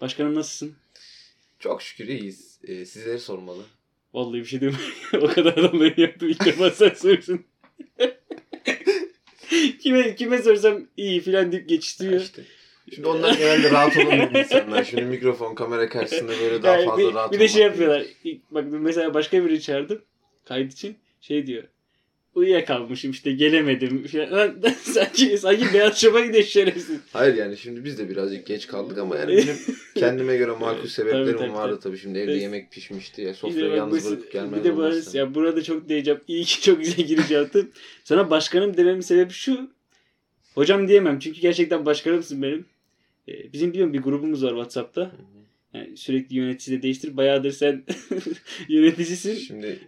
[0.00, 0.74] Başkanım nasılsın?
[1.58, 2.58] Çok şükür iyiyiz.
[2.64, 3.62] Ee, sizleri sormalı.
[4.14, 4.80] Vallahi bir şey diyeyim.
[5.20, 6.28] o kadar adamları yaptım.
[6.28, 7.44] İlk defa sen soruyorsun.
[9.80, 12.20] kime, kime sorsam iyi filan deyip geçiştiriyor.
[12.20, 12.42] İşte.
[12.94, 14.84] Şimdi onlar genelde rahat olan insanlar.
[14.84, 18.04] Şimdi mikrofon, kamera karşısında böyle daha Yani fazla bir, rahat bir de şey yapıyorlar.
[18.50, 20.02] Bak mesela başka biri çağırdım.
[20.44, 20.96] Kayıt için.
[21.20, 21.64] Şey diyor.
[22.40, 24.06] Uyuyakalmışım işte gelemedim.
[24.14, 26.98] Lan sanki, sanki beyaz şoba gidiyor şerefsiz.
[27.12, 29.56] Hayır yani şimdi biz de birazcık geç kaldık ama yani benim
[29.94, 31.82] kendime göre makul sebeplerim tabii, vardı tabii.
[31.82, 31.98] tabii.
[31.98, 35.18] Şimdi evde yemek pişmişti ya sofrayı yalnız bu- bırakıp gelmez bir de olmazsa.
[35.18, 36.20] ya burada çok diyeceğim.
[36.28, 37.70] İyi ki çok güzel giriş yaptın.
[38.04, 39.70] Sana başkanım dememin sebebi şu.
[40.54, 42.64] Hocam diyemem çünkü gerçekten başkanımsın benim.
[43.28, 45.12] Ee, Bizim biliyorum bir grubumuz var WhatsApp'ta.
[45.74, 47.16] Yani sürekli yönetici de değiştir.
[47.16, 47.84] Bayağıdır sen
[48.68, 49.34] yöneticisin.
[49.34, 49.78] Şimdi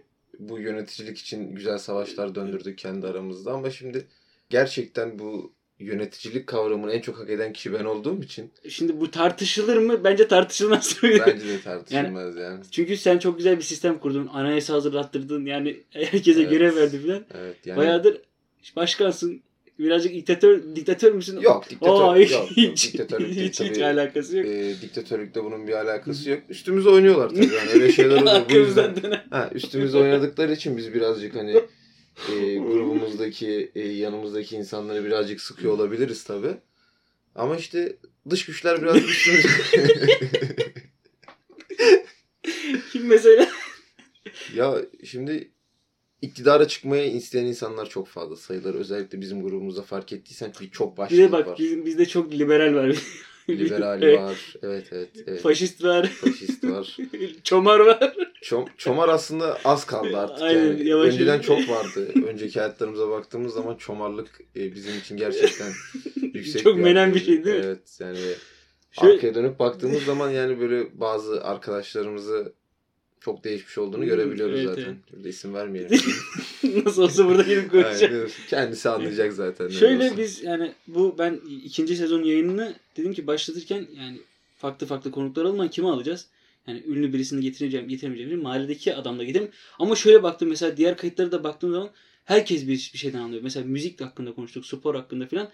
[0.49, 4.07] bu yöneticilik için güzel savaşlar döndürdük kendi aramızda ama şimdi
[4.49, 9.77] gerçekten bu yöneticilik kavramını en çok hak eden kişi ben olduğum için Şimdi bu tartışılır
[9.77, 10.03] mı?
[10.03, 10.97] Bence tartışılmaz.
[11.03, 12.63] bence de tartışılmaz yani.
[12.71, 14.27] Çünkü sen çok güzel bir sistem kurdun.
[14.27, 15.45] Anayasa hazırlattırdın.
[15.45, 16.51] Yani herkese Evet.
[16.51, 17.25] görev verdi filan.
[17.33, 18.21] Evet yani Bayağıdır
[18.75, 19.43] başkansın.
[19.79, 21.39] Birazcık diktatör diktatör müsün?
[21.41, 23.85] yok diktatör Aa, yok, hiç, yok, hiç, diktatörlük değil hiç, hiç tabii.
[23.85, 24.47] alakası yok.
[24.47, 26.39] e, diktatörlükle bunun bir alakası yok.
[26.49, 28.49] Üstümüze oynuyorlar tabii yani öyle şeyler oluyor.
[28.49, 28.95] Bu yüzden
[29.29, 31.51] ha, üstümüze oynadıkları için biz birazcık hani
[32.31, 36.55] e, grubumuzdaki e, yanımızdaki insanları birazcık sıkıyor olabiliriz tabii.
[37.35, 37.95] Ama işte
[38.29, 39.47] dış güçler biraz üstümüze.
[42.91, 43.47] Kim mesela?
[44.55, 45.51] ya şimdi
[46.23, 48.77] iktidara çıkmaya isteyen insanlar çok fazla sayıları.
[48.77, 51.57] Özellikle bizim grubumuzda fark ettiysen bir çok Bir başlık de bak var.
[51.59, 52.95] bizim, bizde çok liberal var.
[53.49, 54.19] Liberal Evet.
[54.19, 54.53] var.
[54.63, 55.09] Evet evet.
[55.27, 55.41] evet.
[55.41, 56.05] Faşist var.
[56.07, 56.97] Faşist var.
[57.43, 58.13] Çomar var.
[58.41, 60.87] Çom, çomar aslında az kaldı artık Aynen, yani.
[60.87, 61.45] yavaş Önceden yavaş.
[61.45, 62.11] çok vardı.
[62.27, 65.71] Önceki hayatlarımıza baktığımız zaman çomarlık e, bizim için gerçekten
[66.33, 67.15] yüksek Çok menen yerdeydi.
[67.15, 67.61] bir şey değil mi?
[67.65, 68.17] Evet yani
[68.91, 72.53] Şöyle- arkaya dönüp baktığımız zaman yani böyle bazı arkadaşlarımızı
[73.25, 74.83] çok değişmiş olduğunu Hmm, görebiliyoruz evet, zaten.
[74.83, 74.97] evet.
[75.13, 75.99] Burada isim vermeyelim.
[76.85, 78.13] Nasıl olsa burada gelip konuşacağım.
[78.13, 78.29] Aynen.
[78.49, 79.67] Kendisi anlayacak zaten.
[79.67, 84.17] ne Şöyle biz yani bu ben ikinci sezon yayınını dedim ki başlatırken yani
[84.57, 86.27] farklı farklı konuklar alman kimi alacağız?
[86.67, 88.41] Yani ünlü birisini getireceğim, getirmeyeceğim.
[88.41, 89.51] Mahalledeki adam da getireyim.
[89.79, 91.89] Ama şöyle baktım mesela diğer kayıtlara da baktığım zaman
[92.25, 93.43] herkes bir, bir şeyden anlıyor.
[93.43, 95.49] Mesela müzik hakkında konuştuk, spor hakkında filan.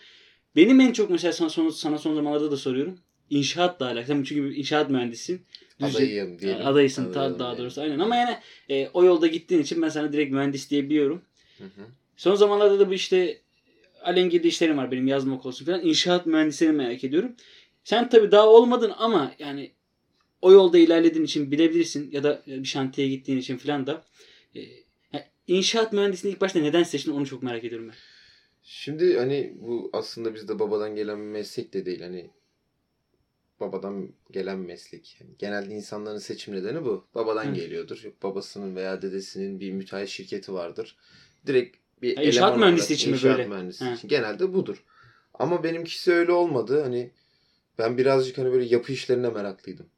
[0.55, 2.99] Benim en çok mesela sana son, sana son zamanlarda da soruyorum.
[3.29, 4.23] İnşaatla alakalı.
[4.23, 5.41] Çünkü inşaat mühendisisin.
[5.81, 6.67] Adayım diyelim.
[6.67, 7.57] Adaysın ta- daha diyelim.
[7.57, 7.99] doğrusu aynen.
[7.99, 8.37] Ama yani
[8.69, 11.21] e, o yolda gittiğin için ben sana direkt mühendis diyebiliyorum.
[11.57, 11.81] Hı hı.
[12.17, 13.41] Son zamanlarda da bu işte
[14.01, 15.81] alengirli işlerim var benim yazmak olsun falan.
[15.85, 17.35] İnşaat mühendisliğini merak ediyorum.
[17.83, 19.71] Sen tabii daha olmadın ama yani
[20.41, 24.03] o yolda ilerlediğin için bilebilirsin ya da bir şantiyeye gittiğin için falan da.
[24.55, 24.59] E,
[25.13, 27.95] yani inşaat mühendisliğini ilk başta neden seçtin onu çok merak ediyorum ben.
[28.63, 32.01] Şimdi hani bu aslında bizde babadan gelen bir meslek de değil.
[32.01, 32.29] Hani
[33.59, 35.17] babadan gelen meslek.
[35.21, 37.07] Yani genelde insanların seçim nedeni bu.
[37.15, 37.53] Babadan Hı.
[37.53, 38.01] geliyordur.
[38.03, 40.95] Yok babasının veya dedesinin bir müteahhit şirketi vardır.
[41.47, 43.47] Direkt bir Ha, inşaat mühendisi için mi böyle?
[43.47, 44.07] mühendisi için.
[44.07, 44.83] Genelde budur.
[45.33, 46.81] Ama benimkisi öyle olmadı.
[46.81, 47.11] Hani
[47.77, 49.89] ben birazcık hani böyle yapı işlerine meraklıydım.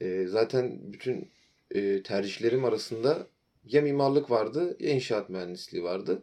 [0.00, 1.30] Ee, zaten bütün
[1.70, 3.26] e, tercihlerim arasında
[3.64, 6.22] ya mimarlık vardı ya inşaat mühendisliği vardı.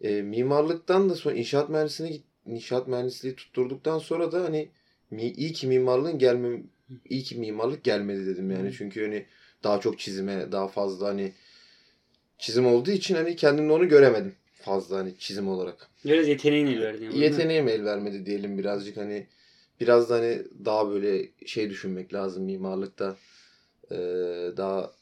[0.00, 2.16] E, mimarlıktan da sonra inşaat mühendisliğine
[2.46, 4.70] inşaat mühendisliği tutturduktan sonra da hani
[5.10, 6.62] mi, iyi ki mimarlığın gelmem
[7.08, 8.68] iyi ki mimarlık gelmedi dedim yani.
[8.68, 8.72] Hı.
[8.72, 9.26] Çünkü hani
[9.62, 11.32] daha çok çizime, daha fazla hani
[12.38, 15.90] çizim olduğu için hani kendimde onu göremedim fazla hani çizim olarak.
[16.04, 17.04] Biraz yeteneğin el verdi.
[17.04, 19.26] Yani, Yeteneğim el vermedi diyelim birazcık hani
[19.80, 23.16] biraz da hani daha böyle şey düşünmek lazım mimarlıkta.
[23.90, 23.96] Ee,
[24.56, 24.92] daha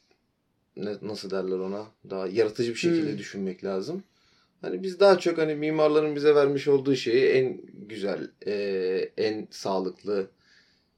[0.77, 1.85] ne, nasıl derler ona?
[2.09, 3.17] Daha yaratıcı bir şekilde Hmm.
[3.17, 4.03] düşünmek lazım.
[4.61, 8.53] Hani biz daha çok hani mimarların bize vermiş olduğu şeyi en güzel, e,
[9.17, 10.31] en sağlıklı,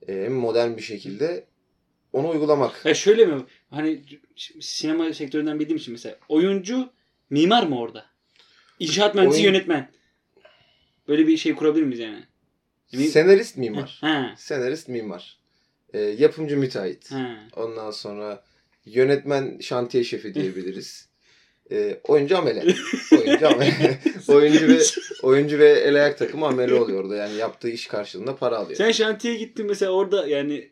[0.08, 1.46] e, en modern bir şekilde
[2.14, 2.86] onu uygulamak.
[2.86, 3.46] Ya şöyle mi?
[3.70, 4.04] Hani
[4.60, 6.90] sinema sektöründen bildiğim için mesela oyuncu
[7.30, 8.06] mimar mı orada?
[8.80, 9.92] İnşaat mühendisi Oyun- yönetmen.
[11.08, 12.24] Böyle bir şey kurabilir miyiz yani?
[12.94, 13.98] Mi- Senarist mimar.
[14.02, 14.36] Ha.
[14.38, 15.40] Senarist mimar.
[15.94, 17.12] E, yapımcı müteahhit.
[17.12, 17.48] Ha.
[17.56, 18.44] Ondan sonra
[18.86, 21.10] yönetmen şantiye şefi diyebiliriz.
[21.72, 22.64] Ee, oyuncu amele.
[23.12, 24.00] Oyuncu amele.
[24.28, 24.80] oyuncu ve
[25.24, 27.16] oyuncu ve el ayak takımı amele oluyor orada.
[27.16, 28.78] Yani yaptığı iş karşılığında para alıyor.
[28.78, 30.70] Sen şantiyeye gittin mesela orada yani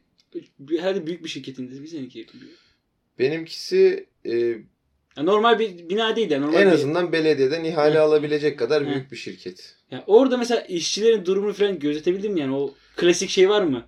[0.69, 2.25] herhalde büyük bir şirketinde bir seninki.
[3.19, 4.55] Benimkisi e,
[5.17, 9.17] normal bir bina değil de normal en bir- azından belediyeden ihale alabilecek kadar büyük bir
[9.17, 9.75] şirket.
[9.91, 13.87] Ya orada mesela işçilerin durumunu falan gözetebildin mi yani o klasik şey var mı?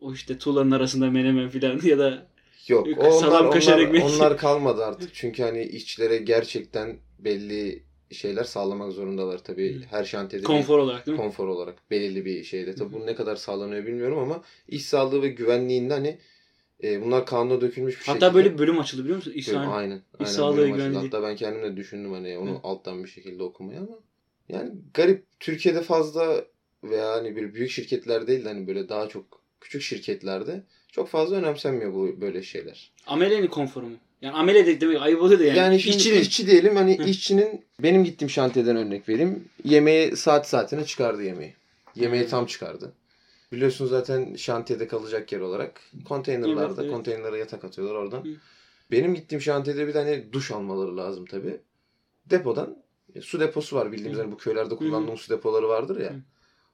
[0.00, 2.26] O işte tuğlanın arasında menemen falan ya da
[2.68, 2.86] Yok.
[2.98, 5.10] O onlar, onlar, onlar kalmadı artık.
[5.14, 9.74] Çünkü hani işçilere gerçekten belli şeyler sağlamak zorundalar tabii.
[9.74, 9.84] Hı.
[9.90, 11.22] Her şantiyede bir- Konfor olarak değil mi?
[11.22, 12.74] konfor olarak belirli bir şeyde.
[12.74, 13.00] Tabii hı.
[13.00, 16.18] bu ne kadar sağlanıyor bilmiyorum ama iş sağlığı ve güvenliğinde hani
[16.84, 18.34] e, bunlar kanuna dökülmüş bir Hatta şekilde.
[18.34, 19.30] böyle bir bölüm açıldı biliyor musun?
[19.30, 19.66] Böyle, İhsan.
[19.70, 20.02] aynen.
[20.18, 20.88] aynen sağlığı bölüm ve açıldı.
[20.88, 21.10] güvenliği.
[21.10, 22.58] Hatta ben kendim de düşündüm hani onu Hı.
[22.62, 23.98] alttan bir şekilde okumayı ama
[24.48, 26.44] yani garip Türkiye'de fazla
[26.84, 30.62] veya hani bir büyük şirketler değil de hani böyle daha çok küçük şirketlerde
[30.92, 32.92] çok fazla önemsenmiyor bu böyle şeyler.
[33.06, 33.96] Amelenin konforu mu?
[34.22, 35.58] Yani amele de demek ayıp oluyor da yani.
[35.58, 36.20] Yani, şimdi İşçinin.
[36.20, 37.02] işçi diyelim hani Hı.
[37.02, 39.44] işçinin benim gittiğim şantiyeden örnek vereyim.
[39.64, 41.54] Yemeği saat saatine çıkardı yemeği.
[41.94, 42.28] Yemeği Hı.
[42.28, 42.92] tam çıkardı.
[43.52, 47.38] Biliyorsun zaten şantiyede kalacak yer olarak konteynerlarda Evet, evet.
[47.38, 48.24] yatak atıyorlar oradan.
[48.24, 48.28] Hı.
[48.90, 51.60] Benim gittiğim şantiyede bir tane duş almaları lazım tabi.
[52.30, 52.76] Depodan
[53.14, 54.22] e, su deposu var bildiğimiz Hı.
[54.22, 56.10] hani bu köylerde kullandığımız su depoları vardır ya.
[56.10, 56.16] Hı.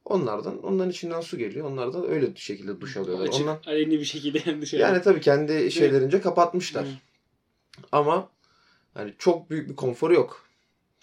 [0.08, 1.70] Onlardan onların içinden su geliyor.
[1.70, 3.28] Onlar da öyle şekilde duş alıyorlar.
[3.28, 4.80] Açık, Onlar, aleni bir şekilde yani dışarı.
[4.80, 6.84] yani tabii kendi şeylerince kapatmışlar.
[6.84, 6.90] Hı.
[7.92, 8.30] Ama
[8.94, 10.44] hani çok büyük bir konforu yok.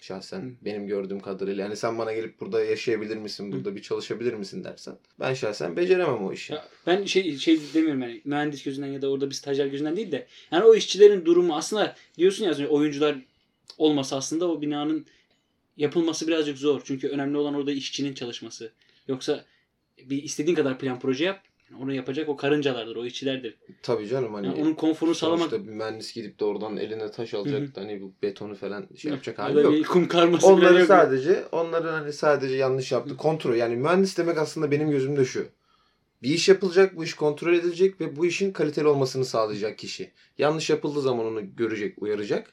[0.00, 0.50] Şahsen Hı.
[0.64, 1.64] benim gördüğüm kadarıyla.
[1.64, 4.98] Yani sen bana gelip burada yaşayabilir misin, burada bir çalışabilir misin dersen.
[5.20, 6.52] Ben şahsen beceremem o işi.
[6.52, 10.12] Ya ben şey şey demiyorum yani mühendis gözünden ya da orada bir stajyer gözünden değil
[10.12, 13.16] de yani o işçilerin durumu aslında diyorsun ya az önce oyuncular
[13.78, 15.06] olmasa aslında o binanın
[15.76, 16.80] yapılması birazcık zor.
[16.84, 18.72] Çünkü önemli olan orada işçinin çalışması.
[19.08, 19.44] Yoksa
[19.98, 21.40] bir istediğin kadar plan proje yap.
[21.80, 23.56] Onu yapacak o karıncalardır, o işçilerdir.
[23.82, 27.34] Tabii canım hani Yani onun konforunu sağlamak sonuçta bir mühendis gidip de oradan eline taş
[27.34, 29.86] alacak Hı da hani bu betonu falan şey yapacak ya hali yok.
[29.86, 30.88] kum karması Onları yok.
[30.88, 33.16] sadece onların hani sadece yanlış yaptı.
[33.16, 35.48] Kontrol yani mühendis demek aslında benim gözümde şu.
[36.22, 40.12] Bir iş yapılacak, bu iş kontrol edilecek ve bu işin kaliteli olmasını sağlayacak kişi.
[40.38, 42.52] Yanlış yapıldığı zaman onu görecek, uyaracak.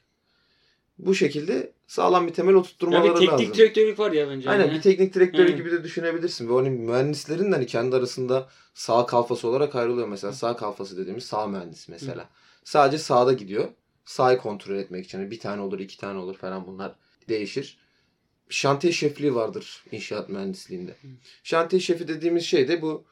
[0.98, 3.54] Bu şekilde sağlam bir temel oturtturmaları bir teknik lazım.
[3.54, 4.50] direktörlük var ya bence.
[4.50, 4.76] Aynen yani.
[4.76, 5.58] bir teknik direktörü Aynen.
[5.58, 6.50] gibi de düşünebilirsin.
[6.50, 10.08] Ve hani mühendislerin de hani kendi arasında sağ kalfası olarak ayrılıyor.
[10.08, 12.30] Mesela sağ kalfası dediğimiz sağ mühendis mesela.
[12.64, 13.68] Sadece sağda gidiyor.
[14.06, 15.18] Sağı kontrol etmek için.
[15.18, 16.96] Hani bir tane olur, iki tane olur falan bunlar
[17.30, 17.78] değişir.
[18.50, 20.96] Şantiye şefliği vardır inşaat mühendisliğinde.
[21.44, 23.06] Şantiye şefi dediğimiz şey de bu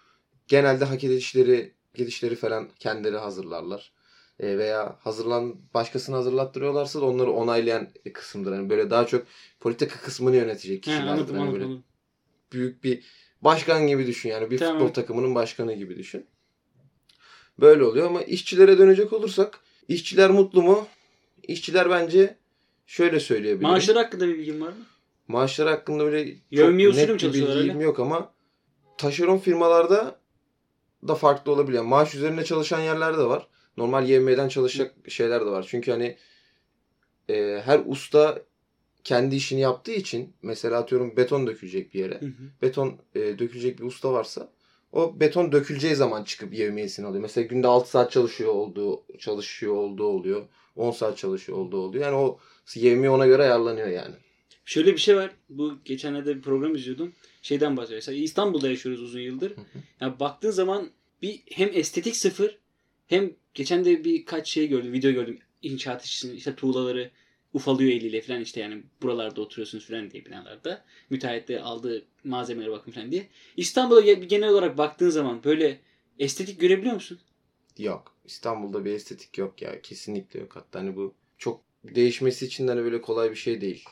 [0.48, 3.92] genelde hak edişleri, gidişleri falan kendileri hazırlarlar.
[4.42, 8.54] E, veya hazırlan başkasını hazırlattırıyorlarsa da onları onaylayan kısımdır.
[8.54, 9.26] Yani böyle daha çok
[9.60, 11.12] politika kısmını yönetecek He, kişilerdir.
[11.12, 11.84] anladım, Hani böyle anladım.
[12.52, 13.04] büyük bir
[13.42, 14.74] başkan gibi düşün yani bir Tamam.
[14.80, 16.26] futbol takımının başkanı gibi düşün.
[17.60, 20.88] Böyle oluyor ama işçilere dönecek olursak işçiler mutlu mu?
[21.44, 22.38] İşçiler bence
[22.86, 23.70] şöyle söyleyebilirim.
[23.70, 24.86] Maaşları hakkında bir bilgin var mı?
[25.28, 27.84] Maaşları hakkında böyle çok Yevmiye usulü net bir bilgim öyle?
[27.84, 28.34] yok ama
[28.98, 30.20] taşeron firmalarda
[31.08, 31.84] da farklı olabiliyor.
[31.84, 33.48] Maaş üzerine çalışan yerler de var.
[33.78, 35.66] Normal YM'den çalışacak şeyler de var.
[35.70, 36.18] Çünkü hani
[37.30, 38.42] e, her usta
[39.04, 42.32] kendi işini yaptığı için mesela atıyorum beton dökülecek bir yere Hı hı.
[42.62, 44.52] beton e, dökülecek bir usta varsa
[44.92, 47.22] o beton döküleceği zaman çıkıp yevmiyesini alıyor.
[47.22, 50.48] Mesela günde 6 saat çalışıyor olduğu çalışıyor olduğu oluyor.
[50.76, 52.06] 10 saat çalışıyor olduğu oluyor.
[52.06, 52.40] Yani o
[52.76, 54.16] yevmiye ona göre ayarlanıyor yani.
[54.66, 55.32] Şöyle bir şey var.
[55.50, 57.14] Bu geçenlerde bir program izliyordum.
[57.42, 57.98] Şeyden bahsediyor.
[57.98, 59.54] Mesela İstanbul'da yaşıyoruz uzun yıldır.
[60.02, 60.90] Ya baktığın zaman
[61.22, 62.58] bir hem estetik sıfır
[63.08, 64.94] hem geçen de birkaç şey gördüm.
[64.94, 65.40] Video gördüm.
[65.62, 67.12] İnşaat işçisinin işte tuğlaları
[67.54, 70.86] ufalıyor eliyle falan işte yani buralarda oturuyorsunuz falan diye binalarda.
[71.10, 73.28] Müteahhitle aldığı malzemelere bakın falan diye.
[73.58, 75.80] İstanbul'a ge- genel olarak baktığın zaman böyle
[76.20, 77.20] estetik görebiliyor musun?
[77.78, 78.16] Yok.
[78.26, 79.82] İstanbul'da bir estetik yok ya.
[79.82, 80.56] Kesinlikle yok.
[80.56, 83.86] Hatta hani bu çok değişmesi için de hani böyle kolay bir şey değil.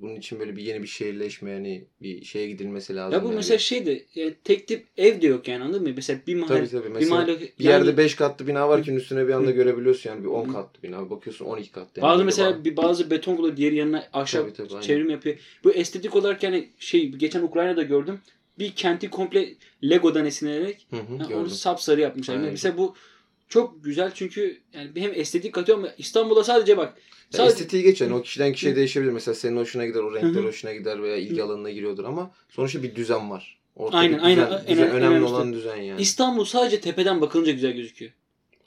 [0.00, 3.12] Bunun için böyle bir yeni bir şehirleşme yani bir şeye gidilmesi lazım.
[3.12, 3.36] Ya bu yani.
[3.36, 5.92] mesela şey de yani tek tip ev de yok yani anladın mı?
[5.96, 6.84] Mesela bir mahalle Tabii tabii.
[6.84, 10.28] bir Mesela mahalle bir yerde 5 katlı bina varken üstüne bir anda görebiliyorsun yani bir
[10.28, 10.52] 10 Hı.
[10.52, 11.10] katlı bina.
[11.10, 12.00] Bakıyorsun 12 katlı.
[12.00, 12.64] Yani Bazı mesela var.
[12.64, 14.80] bir bazı beton koyuyor diğeri yanına ahşap Tabii, tabii, aynen.
[14.80, 15.36] çevrim yapıyor.
[15.64, 18.18] Bu estetik olarak yani şey geçen Ukrayna'da gördüm.
[18.58, 19.48] Bir kenti komple
[19.84, 22.34] Lego'dan esinlenerek Hı hı, yani onu sapsarı yapmışlar.
[22.34, 22.52] Yani Aynen.
[22.52, 22.94] mesela bu
[23.48, 26.94] çok güzel çünkü yani hem estetik katıyor ama İstanbul'a sadece bak.
[26.96, 29.10] Ya Sadece, estetiği geç yani o kişiden kişiye değişebilir.
[29.12, 32.94] Mesela senin hoşuna gider, o renkler hoşuna gider veya ilgi alanına giriyordur ama sonuçta bir
[32.94, 33.58] düzen var.
[33.76, 34.46] Ortada Aynen, bir aynen.
[34.46, 35.34] düzen, En- düzen- en önemli önemlisi.
[35.34, 36.00] olan düzen yani.
[36.02, 38.12] İstanbul sadece tepeden bakılınca güzel gözüküyor.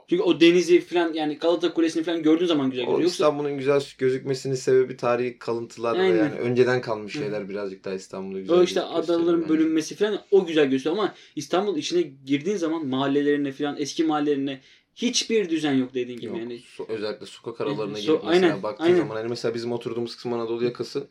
[0.10, 2.84] Çünkü o denizi falan yani Galata Kulesi'ni falan gördüğün zaman güzel.
[2.84, 6.18] Yoksa İstanbul'un güzel gözükmesinin sebebi tarihi kalıntılar Aynen.
[6.18, 7.20] yani önceden kalmış Hı.
[7.20, 11.78] şeyler birazcık daha İstanbul'u güzel o işte adaların bölünmesi falan o güzel gözüküyor ama İstanbul
[11.78, 14.62] içine girdiğin zaman mahallelerine falan eski mahallelerine
[14.96, 16.62] hiçbir düzen yok dediğin gibi Yok, yani.
[16.78, 18.98] so- özellikle sokak aralarına So- girip mesela aynen, baktığın aynen.
[18.98, 21.08] zaman hani mesela bizim oturduğumuz kısım Anadolu yakası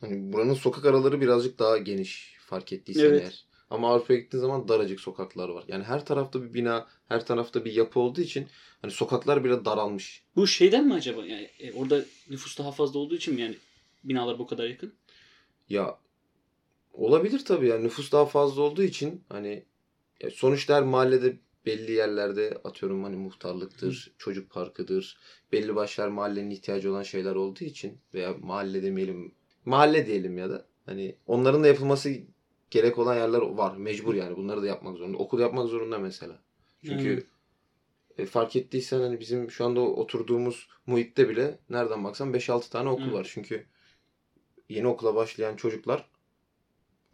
[0.00, 3.22] hani buranın sokak araları birazcık daha geniş fark ettiysen Evet.
[3.22, 3.44] eğer.
[3.70, 5.64] Ama Avrupa'ya gittiğin zaman daracık sokaklar var.
[5.68, 8.46] Yani her tarafta bir bina, her tarafta bir yapı olduğu için
[8.82, 10.22] hani sokaklar bile daralmış.
[10.36, 11.26] Bu şeyden mi acaba?
[11.26, 13.56] Yani e, orada nüfus daha fazla olduğu için mi yani
[14.04, 14.92] binalar bu kadar yakın?
[15.68, 15.98] Ya
[16.92, 19.64] olabilir tabii yani nüfus daha fazla olduğu için hani
[20.20, 25.18] ya sonuçta her mahallede belli yerlerde atıyorum hani muhtarlıktır, çocuk parkıdır,
[25.52, 30.66] belli başlar mahallenin ihtiyacı olan şeyler olduğu için veya mahalle demeyelim mahalle diyelim ya da
[30.86, 32.10] hani onların da yapılması
[32.72, 33.76] gerek olan yerler var.
[33.76, 34.36] Mecbur yani.
[34.36, 35.18] Bunları da yapmak zorunda.
[35.18, 36.42] Okul yapmak zorunda mesela.
[36.86, 37.26] Çünkü Evet.
[38.18, 43.02] e, fark ettiysen hani bizim şu anda oturduğumuz muhitte bile nereden baksan 5-6 tane okul
[43.04, 43.12] Evet.
[43.14, 43.30] var.
[43.32, 43.66] Çünkü
[44.68, 46.08] yeni okula başlayan çocuklar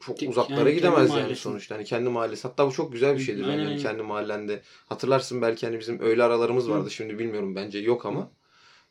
[0.00, 1.34] çok Ki- uzaklara yani gidemez yani mahallesinde.
[1.36, 1.74] sonuçta.
[1.74, 2.48] Hani kendi mahallesi.
[2.48, 3.42] Hatta bu çok güzel bir şeydir.
[3.42, 3.58] Aynen.
[3.58, 3.78] Hani aynen.
[3.82, 4.62] kendi mahallende.
[4.88, 6.86] Hatırlarsın belki hani bizim öğle aralarımız vardı.
[6.86, 6.90] Hı.
[6.90, 8.32] Şimdi bilmiyorum bence yok ama.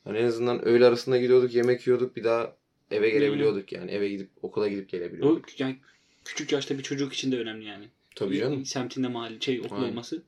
[0.03, 2.15] Hani en azından öğle arasında gidiyorduk, yemek yiyorduk.
[2.15, 2.55] Bir daha
[2.91, 3.91] eve gelebiliyorduk yani.
[3.91, 5.45] Eve gidip okula gidip gelebiliyorduk.
[5.49, 5.77] O yani
[6.25, 7.89] küçük yaşta bir çocuk için de önemli yani.
[8.15, 8.65] Tabii canım.
[8.65, 9.87] Semtinde mahalle şey okul Aynen.
[9.89, 10.23] olması.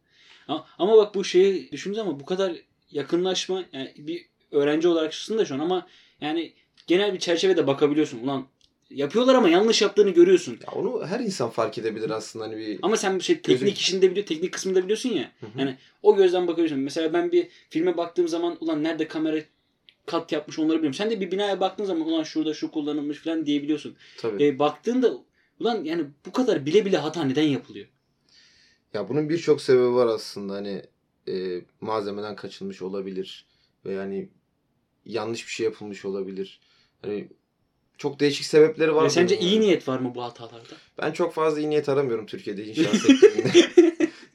[0.49, 2.53] Ama, ama bak bu şeyi düşündüğünüz ama bu kadar
[2.91, 5.87] yakınlaşma yani bir öğrenci olarak da şu an ama
[6.21, 6.53] yani
[6.87, 8.19] genel bir çerçevede bakabiliyorsun.
[8.19, 8.47] Ulan
[8.89, 10.51] yapıyorlar ama yanlış yaptığını görüyorsun.
[10.51, 13.73] Ya onu her insan fark edebilir aslında hani bir Ama sen bir şey teknik Gözüm-
[13.73, 15.31] işinde biliyor, teknik kısmında biliyorsun ya.
[15.39, 15.59] Hı hı.
[15.59, 16.79] Yani o gözden bakabiliyorsun.
[16.79, 19.37] Mesela ben bir filme baktığım zaman ulan nerede kamera
[20.05, 20.93] kat yapmış onları biliyorum.
[20.93, 23.95] Sen de bir binaya baktığın zaman ulan şurada şu kullanılmış falan diyebiliyorsun.
[24.17, 24.43] tabii.
[24.43, 25.13] E, baktığında
[25.59, 27.87] ulan yani bu kadar bile bile hata neden yapılıyor?
[28.93, 30.53] Ya bunun birçok sebebi var aslında.
[30.53, 30.81] Hani
[31.27, 33.45] e, malzemeden kaçılmış olabilir
[33.85, 34.29] ve yani
[35.05, 36.59] yanlış bir şey yapılmış olabilir.
[37.01, 37.27] Hani
[37.97, 39.05] çok değişik sebepleri var.
[39.05, 39.65] Ve sence bunun iyi yani.
[39.65, 40.73] niyet var mı bu hatalarda?
[41.01, 43.69] Ben çok fazla iyi niyet aramıyorum Türkiye'de inşaat sektöründe.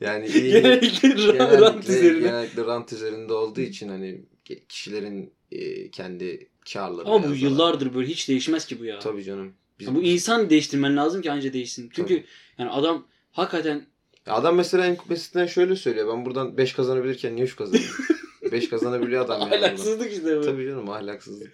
[0.00, 2.20] yani iyi niyet Genellikle genellikle, rant üzerine.
[2.20, 4.24] genellikle rant üzerinde olduğu için hani
[4.68, 7.08] kişilerin e, kendi karları.
[7.08, 8.98] Ama bu yıllardır böyle hiç değişmez ki bu ya.
[8.98, 9.54] Tabii canım.
[9.80, 11.90] Biz, Ya bu insan değiştirmen lazım ki anca değişsin.
[11.92, 12.26] Çünkü Tabii.
[12.58, 13.86] yani adam hakikaten
[14.26, 16.08] Ya Adam mesela en basitinden şöyle söylüyor.
[16.16, 17.90] Ben buradan 5 kazanabilirken niye 3 kazanayım?
[18.52, 19.54] 5 kazanabiliyor adam yani.
[19.54, 20.44] ahlaksızlık işte bu.
[20.44, 21.52] Tabii canım ahlaksızlık.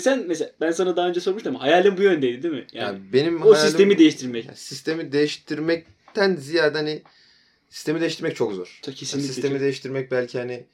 [0.00, 2.66] Sen mesela ben sana daha önce sormuştum ama hayalin bu yöndeydi değil mi?
[2.72, 4.44] Yani Yani benim o hayalim- sistemi değiştirmek.
[4.46, 7.02] Yani sistemi değiştirmekten ziyade hani
[7.70, 8.80] sistemi değiştirmek çok zor.
[8.86, 9.32] Yani Kesinlikle.
[9.32, 10.66] sistemi değiştirmek belki hani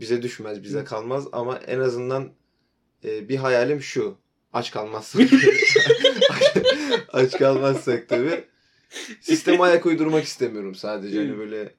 [0.00, 0.84] bize düşmez, bize Hı.
[0.84, 2.32] kalmaz ama en azından
[3.04, 4.16] e, bir hayalim şu.
[4.52, 5.22] Aç kalmazsak.
[7.12, 8.44] aç kalmazsak tabii.
[9.20, 11.18] Sisteme ayak uydurmak istemiyorum sadece.
[11.18, 11.38] Hani Hı.
[11.38, 11.70] böyle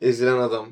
[0.00, 0.68] ezilen adam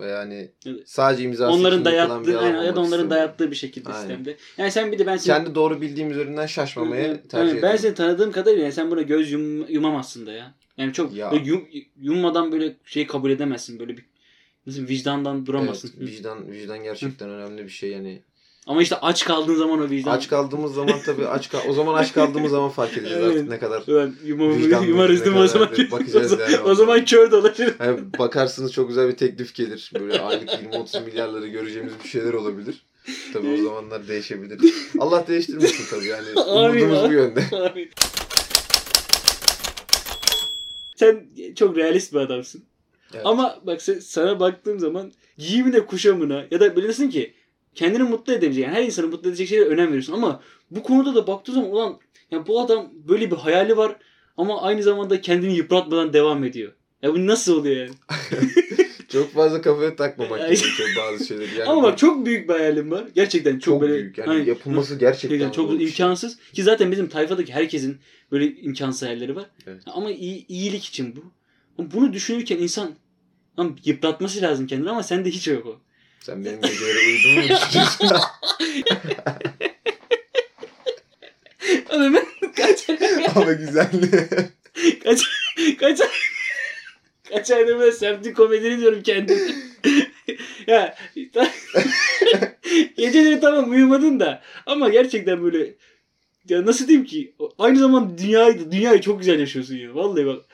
[0.00, 0.82] veya hani Evet.
[0.86, 4.00] sadece imzası Onların bir dayattığı adam aynen, ya da onların dayattığı bir şekilde Aynen.
[4.00, 4.36] sistemde.
[4.58, 7.78] Yani sen bir de ben seni Kendi doğru bildiğim üzerinden şaşmamayı Aynen, tercih ben ediyorum.
[7.78, 10.54] seni tanıdığım kadarıyla yani sen buna göz yum, yumamazsın da ya.
[10.76, 11.32] Yani çok Ya.
[11.32, 11.68] böyle yum,
[12.00, 13.78] yummadan böyle şey kabul edemezsin.
[13.80, 14.04] Böyle bir
[14.66, 15.92] nasıl vicdandan duramazsın.
[15.98, 18.22] Evet, vicdan vicdan gerçekten önemli bir şey yani.
[18.66, 20.10] Ama işte aç kaldığın zaman o vicdan.
[20.12, 23.36] Aç kaldığımız zaman tabii aç kal o zaman aç kaldığımız zaman fark edeceğiz Evet.
[23.36, 23.82] artık ne kadar.
[24.24, 24.56] Yumarız
[25.20, 25.68] ne değil mi o zaman?
[25.90, 27.74] bakacağız o, yani o zaman kör dolaşır.
[27.78, 29.92] Hani bakarsınız çok güzel bir teklif gelir.
[30.00, 32.82] Böyle aylık 20-30 milyarları göreceğimiz bir şeyler olabilir.
[33.32, 34.74] Tabii o zamanlar değişebilir.
[34.98, 36.26] Allah değiştirmesin tabii yani.
[36.46, 37.44] Umudumuz bu yönde.
[37.52, 37.90] Abi.
[40.96, 42.62] Sen çok realist bir adamsın.
[43.14, 43.26] Evet.
[43.26, 47.34] Ama bak sen- sana baktığım zaman giyimine kuşamına ya da bilirsin ki
[47.74, 50.40] kendini mutlu edebilecek yani her insanı mutlu edecek şeylere önem veriyorsun ama
[50.70, 51.98] bu konuda da baktığın zaman ulan
[52.30, 53.96] ya bu adam böyle bir hayali var
[54.36, 56.72] ama aynı zamanda kendini yıpratmadan devam ediyor.
[57.02, 57.94] Ya bu nasıl oluyor yani?
[59.08, 61.48] Çok fazla kafaya takmamak gerekiyor bazı şeyleri.
[61.58, 63.04] Yani ama bak çok büyük bir hayalim var.
[63.14, 64.18] Gerçekten çok, çok böyle büyük.
[64.18, 65.84] Yani Hani- yapılması gerçekten Gerçekten çok şey.
[65.86, 66.38] imkansız.
[66.52, 67.98] Ki zaten bizim tayfadaki herkesin
[68.32, 69.44] böyle imkansız hayalleri var.
[69.66, 69.82] Evet.
[69.86, 71.20] Ama iyi, iyilik için bu.
[71.78, 72.90] Ama Bunu düşünürken insan
[73.58, 75.80] lan yıpratması lazım kendini ama sende hiç yok o.
[76.24, 78.08] Sen benim gecelere uyuduğumu mu düşünüyorsun?
[81.90, 82.88] Ben kaç
[83.36, 83.90] ama güzel.
[85.04, 85.22] kaç
[85.80, 85.98] kaç
[87.30, 89.40] kaç aydır ben semti komedini diyorum kendime.
[90.66, 90.96] ya
[91.34, 91.50] ta-
[92.96, 95.74] geceleri tamam uyumadın da ama gerçekten böyle
[96.48, 99.94] ya nasıl diyeyim ki aynı zamanda dünyayı dünyayı çok güzel yaşıyorsun ya.
[99.94, 100.44] Vallahi bak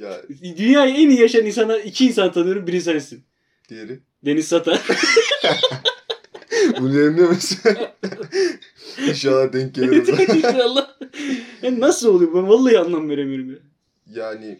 [0.00, 0.22] ya
[0.56, 3.24] dünyayı en iyi yaşayan insana iki insan tanıyorum biri sensin.
[3.68, 4.00] Diğeri.
[4.24, 4.80] Deniz Sata.
[6.80, 7.60] Bunu yerinde misin?
[9.08, 10.06] İnşallah denk gelir.
[10.36, 10.96] İnşallah.
[11.62, 12.34] Yani nasıl oluyor?
[12.34, 13.58] Ben vallahi anlam veremiyorum ya.
[14.06, 14.58] Yani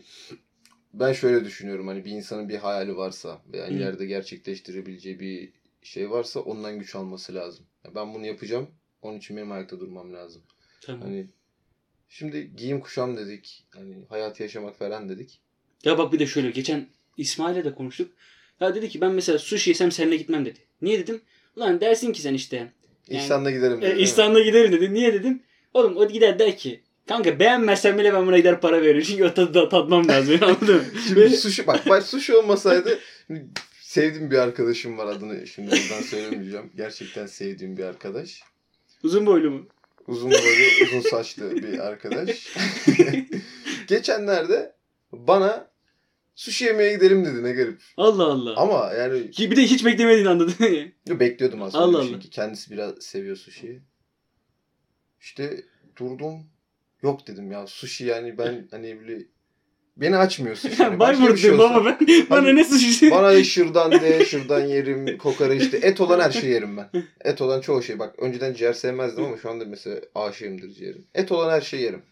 [0.94, 3.72] ben şöyle düşünüyorum hani bir insanın bir hayali varsa veya Hı.
[3.72, 7.66] ileride gerçekleştirebileceği bir şey varsa ondan güç alması lazım.
[7.84, 8.70] Ya Ben bunu yapacağım.
[9.02, 10.42] Onun için benim ayakta durmam lazım.
[10.80, 11.02] Tamam.
[11.02, 11.26] Hani
[12.08, 13.66] şimdi giyim kuşam dedik.
[13.74, 15.40] Hani hayat yaşamak falan dedik.
[15.84, 18.12] Ya bak bir de şöyle geçen İsmail'le de konuştuk.
[18.64, 20.58] Ya dedi ki ben mesela sushi yesem seninle gitmem dedi.
[20.82, 21.20] Niye dedim?
[21.56, 22.56] Ulan dersin ki sen işte.
[23.08, 23.82] Yani- İhsan'la giderim.
[23.82, 24.02] dedi, E?
[24.02, 24.94] İstanbul'a giderim dedi.
[24.94, 25.42] Niye dedim?
[25.74, 29.02] Oğlum o gider der ki Kanka beğenmezsem bile ben buna gider para veririm.
[29.06, 30.38] Çünkü o tadı da tatmam lazım.
[30.42, 30.84] Anladın mı?
[31.06, 32.98] Şimdi Böyle- sushi bak bak sushi olmasaydı
[33.80, 36.70] sevdiğim bir arkadaşım var adını şimdi buradan söylemeyeceğim.
[36.76, 38.42] Gerçekten sevdiğim bir arkadaş.
[39.02, 39.66] Uzun boylu mu?
[40.06, 42.56] Uzun boylu, uzun saçlı bir arkadaş.
[43.88, 44.72] Geçenlerde
[45.12, 45.73] bana
[46.34, 47.82] sushi yemeye gidelim dedi ne garip.
[47.96, 48.54] Allah Allah.
[48.56, 50.54] Ama yani Ki bir de hiç beklemediğini anladın.
[51.08, 51.84] yo, bekliyordum aslında.
[51.84, 52.30] Allah çünkü Allah.
[52.30, 53.80] kendisi biraz seviyor sushi'yi.
[55.20, 55.64] İşte
[55.96, 56.46] durdum.
[57.02, 59.22] Yok dedim ya sushi yani ben hani böyle
[59.96, 60.82] beni açmıyor sushi.
[60.82, 61.98] Yani Bayburt şey ama ben.
[62.30, 63.10] Bana ne suçlu?
[63.10, 65.78] Bana şırdan de, şırdan yerim, kokoreç de.
[65.78, 66.90] Et olan her şeyi yerim ben.
[67.24, 67.98] Et olan çoğu şey.
[67.98, 71.06] Bak önceden ciğer sevmezdim ama şu anda mesela aşığımdır ciğerim.
[71.14, 72.02] Et olan her şeyi yerim.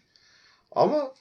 [0.71, 1.13] Ama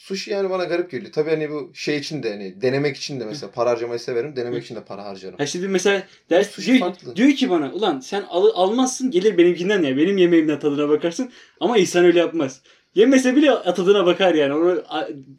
[0.00, 1.12] sushi yani bana garip geliyor.
[1.12, 4.36] Tabii hani bu şey için de hani denemek için de mesela para harcamayı severim.
[4.36, 5.38] Denemek için de para harcarım.
[5.38, 7.16] Ha şimdi mesela ders Sushi diyor, farklı.
[7.16, 11.30] diyor ki bana ulan sen al, almazsın gelir benimkinden ya benim yemeğimden tadına bakarsın
[11.60, 12.60] ama İhsan öyle yapmaz.
[12.94, 14.54] Yemese bile tadına bakar yani.
[14.54, 14.82] Onu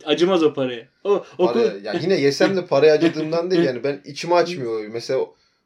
[0.05, 0.87] acımaz o paraya.
[1.03, 4.87] O okul Para, ya yine yesem de parayı acıdığımdan değil yani ben içimi açmıyor.
[4.87, 5.19] Mesela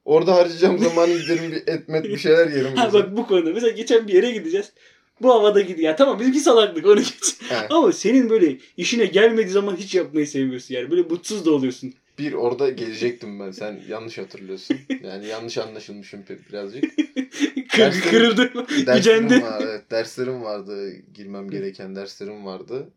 [0.05, 2.75] orada harcayacağım zamanı giderim bir etmet bir şeyler yerim.
[2.75, 4.71] ha bak bu konuda mesela geçen bir yere gideceğiz.
[5.21, 5.79] Bu havada gidiyor.
[5.89, 7.41] Ya tamam bizimki salaklık onu geç.
[7.49, 7.67] He.
[7.69, 10.91] Ama senin böyle işine gelmediği zaman hiç yapmayı sevmiyorsun yani.
[10.91, 11.93] Böyle mutsuz da oluyorsun.
[12.19, 13.51] Bir orada gelecektim ben.
[13.51, 14.77] Sen yanlış hatırlıyorsun.
[15.03, 16.83] Yani yanlış anlaşılmışım birazcık.
[17.69, 18.51] Kır, Derslerim- kırıldı.
[18.69, 19.43] Derslerim Gücendi.
[19.43, 20.91] var, evet, derslerim vardı.
[21.13, 22.89] Girmem gereken derslerim vardı.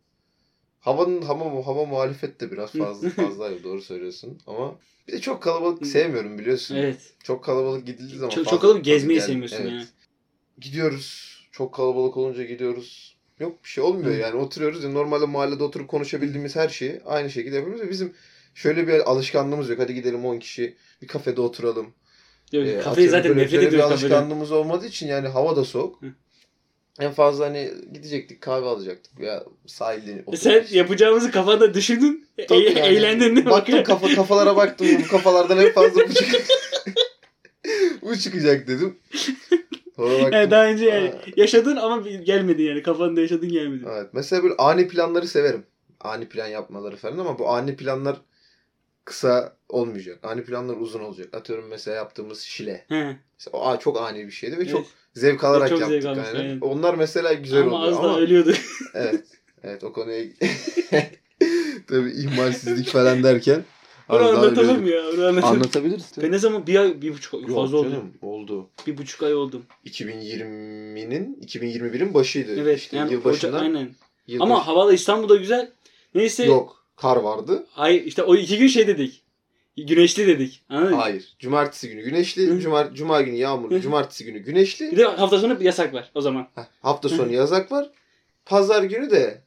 [0.79, 4.75] Havanın hava hava muhalefet de biraz fazla fazlaydı doğru söylüyorsun ama
[5.07, 6.75] bir de çok kalabalık sevmiyorum biliyorsun.
[6.75, 7.13] Evet.
[7.23, 9.71] Çok kalabalık gidildiği zaman Çok, fazla çok kalabalık gezmeyi sevmiyorsun evet.
[9.71, 9.85] yani.
[10.57, 11.28] Gidiyoruz.
[11.59, 13.15] Çok kalabalık olunca gidiyoruz.
[13.39, 17.55] Yok bir şey olmuyor yani oturuyoruz ya normalde mahallede oturup konuşabildiğimiz her şeyi aynı şekilde
[17.55, 18.13] yapıyoruz bizim
[18.55, 19.79] şöyle bir alışkanlığımız yok.
[19.79, 21.93] Hadi gidelim 10 kişi bir kafede oturalım.
[22.51, 24.09] Yok, Ee, kafeyi atıyorum zaten böyle- nefret böyle bir ediyoruz kafeden.
[24.15, 26.01] alışkanlığımız olmadığı için yani hava da soğuk.
[26.01, 26.05] Hı.
[26.99, 32.27] En fazla hani gidecektik kahve alacaktık veya sahilde E oturup- Sen yapacağımızı kafanda düşündün.
[32.37, 32.79] E- Tabii yani.
[32.79, 33.51] Eğlendin değil mi?
[33.51, 36.41] Baktım kafa, kafalara baktım bu kafalardan en fazla bu çıkacak.
[38.01, 38.97] bu çıkacak dedim.
[39.99, 40.37] Sonra.
[40.37, 42.83] Yani daha önce yani yaşadın ama gelmedi yani.
[42.83, 43.85] Kafanda yaşadın gelmedi.
[43.91, 44.07] Evet.
[44.13, 45.65] Mesela böyle ani planları severim.
[45.99, 48.17] Ani plan yapmaları falan ama bu ani planlar
[49.05, 50.19] kısa olmayacak.
[50.23, 51.33] Ani planlar uzun olacak.
[51.33, 52.85] Atıyorum mesela yaptığımız şile.
[52.87, 53.17] He.
[53.39, 54.71] Mesela o çok ani bir şeydi ve Evet.
[54.71, 56.03] çok zevk alarak Çok yaptık.
[56.03, 56.37] zevk yani.
[56.37, 56.59] aynen.
[56.59, 58.53] Onlar mesela güzel ama oluyor az ama da ölüyordu.
[58.93, 59.23] evet.
[59.63, 60.25] Evet o konuya
[61.87, 63.63] tabii ihmalsizlik falan derken
[64.09, 65.03] Bunu anlatalım ya.
[65.13, 65.53] Bunu anlatalım.
[65.55, 66.11] Anlatabiliriz.
[66.21, 67.89] Ben ne zaman bir ay, bir buçuk Yok fazla oldu.
[67.89, 68.69] canım oldu.
[68.87, 69.65] Bir buçuk ay oldum.
[69.85, 72.55] 2020'nin 2021'in başıydı.
[72.61, 72.77] Evet.
[72.79, 73.53] İşte yani yılbaşından.
[73.53, 73.89] Ocak, aynen.
[74.27, 75.71] yılbaşı- Ama havada İstanbul'da güzel.
[76.15, 76.45] Neyse.
[76.45, 76.85] Yok.
[76.95, 77.65] Kar vardı.
[77.71, 79.21] Hayır işte o iki gün şey dedik.
[79.77, 80.61] Güneşli dedik.
[80.69, 81.01] Anladın mı?
[81.01, 81.35] Hayır.
[81.39, 82.59] Cumartesi günü güneşli, Hı.
[82.59, 84.91] cumar cuma günü yağmurlu, cumartesi günü güneşli.
[84.91, 86.47] Bir de hafta sonu yasak var o zaman.
[86.55, 87.89] Heh, hafta sonu yazak var.
[88.45, 89.41] Pazar günü de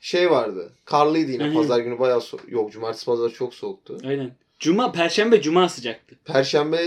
[0.00, 0.72] şey vardı.
[0.84, 1.44] Karlıydı yine.
[1.50, 1.54] Hı.
[1.54, 3.98] Pazar günü bayağı so- yok cumartesi pazar çok soğuktu.
[4.04, 4.30] Aynen.
[4.58, 6.16] Cuma, perşembe, cuma sıcaktı.
[6.24, 6.78] Perşembe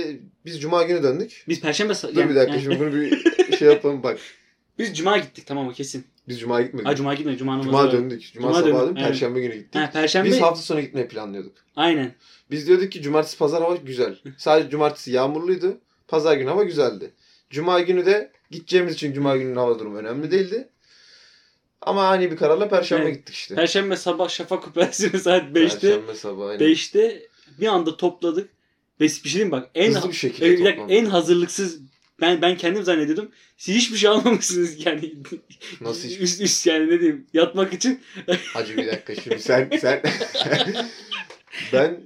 [0.45, 1.45] biz cuma günü döndük.
[1.47, 1.93] Biz perşembe...
[1.93, 4.19] sa- Dur yani- bir dakika yani- şimdi bunu bir şey yapalım bak.
[4.79, 6.05] Biz cuma gittik tamam o kesin.
[6.27, 6.87] Biz cuma gitmedik.
[6.87, 7.39] Ha cuma gitmedik.
[7.39, 7.91] Cuma namazı Cuma var.
[7.91, 8.33] döndük.
[8.33, 8.97] Cuma, Cuma sabahı döndük, döndük.
[8.97, 9.07] evet.
[9.11, 9.75] Perşembe günü gittik.
[9.75, 10.29] Ha perşembe...
[10.29, 11.53] Biz hafta sonu gitmeyi planlıyorduk.
[11.75, 12.13] Aynen.
[12.51, 14.15] Biz diyorduk ki cumartesi pazar hava güzel.
[14.37, 15.77] Sadece cumartesi yağmurluydu.
[16.07, 17.13] Pazar günü hava güzeldi.
[17.49, 20.69] Cuma günü de gideceğimiz için cuma gününün hava durumu önemli değildi.
[21.81, 23.15] Ama ani bir kararla perşembe Evet.
[23.15, 23.55] gittik işte.
[23.55, 26.01] Perşembe sabah şafak operasyonu saat 5'te.
[26.05, 26.59] Perşembe aynen.
[26.59, 27.27] 5'te
[27.59, 28.49] bir anda topladık.
[28.99, 31.79] Ve bir şey diyeyim bak en Hızlı bir şekilde e, dakika, en hazırlıksız
[32.21, 33.31] ben ben kendim zannediyordum.
[33.57, 35.13] Siz hiçbir şey almamışsınız yani.
[35.81, 38.01] Nasıl hiçbir- üst, üst yani ne diyeyim yatmak için.
[38.53, 40.01] Hacı bir dakika şimdi sen sen
[41.73, 42.01] ben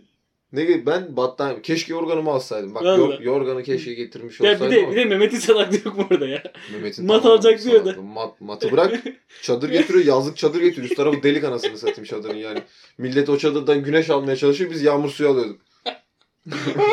[0.51, 2.75] ne ben battaniye keşke yorganımı alsaydım.
[2.75, 4.71] Bak yor- yorganı keşke getirmiş Ya olsaydım.
[4.71, 6.43] bir de ama bir de Mehmet'in salaklığı yok mu orada ya?
[6.73, 8.01] Mehmet'in mat alacak diyor da.
[8.01, 9.03] Mat, matı bırak.
[9.41, 10.05] Çadır getiriyor.
[10.05, 10.87] Yazlık çadır getiriyor.
[10.87, 12.59] Üst tarafı delik anasını satayım çadırın yani.
[12.97, 14.71] Millet o çadırdan güneş almaya çalışıyor.
[14.71, 15.61] Biz yağmur suyu alıyorduk.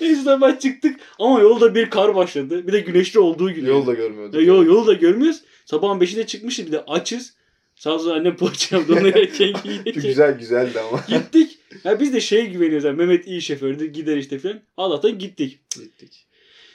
[0.00, 2.66] Neyse sabah çıktık ama yolda bir kar başladı.
[2.66, 3.66] Bir de güneşli olduğu gün.
[3.66, 4.34] Yolda görmüyorduk.
[4.34, 5.40] Ya, yol, yolu da görmüyoruz.
[5.64, 7.34] Sabahın 5'inde çıkmışız bir de açız.
[7.80, 8.92] Sağ olsun annem poğaça yaptı.
[8.94, 9.94] Onu yerken giydik.
[9.94, 11.04] Güzel güzeldi ama.
[11.08, 11.58] Gittik.
[11.84, 12.84] Ya biz de şeye güveniyoruz.
[12.84, 13.84] Yani Mehmet iyi şofördür.
[13.86, 14.60] Gider işte falan.
[14.76, 15.58] Allah'tan gittik.
[15.74, 16.26] Gittik.